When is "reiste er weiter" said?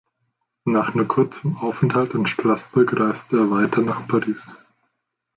2.99-3.81